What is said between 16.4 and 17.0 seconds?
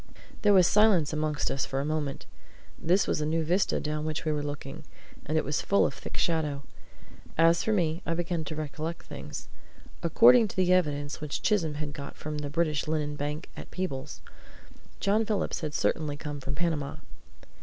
Panama.